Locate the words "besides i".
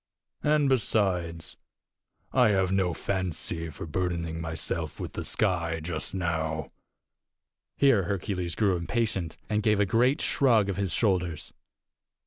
0.67-2.49